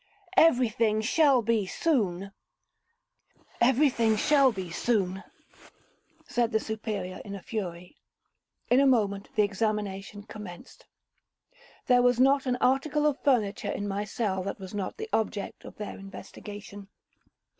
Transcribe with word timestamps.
'Every 0.35 0.67
thing 0.67 0.99
shall 1.01 1.43
be 1.43 1.67
soon,' 1.67 2.31
said 3.59 3.71
the 3.77 4.71
Superior 6.59 7.21
in 7.23 7.39
fury. 7.41 7.97
In 8.71 8.79
a 8.79 8.87
moment 8.87 9.29
the 9.35 9.43
examination 9.43 10.23
commenced. 10.23 10.87
There 11.85 12.01
was 12.01 12.19
not 12.19 12.47
an 12.47 12.55
article 12.55 13.05
of 13.05 13.19
furniture 13.23 13.69
in 13.71 13.87
my 13.87 14.03
cell 14.03 14.41
that 14.41 14.59
was 14.59 14.73
not 14.73 14.97
the 14.97 15.07
object 15.13 15.65
of 15.65 15.77
their 15.77 15.99
investigation. 15.99 16.87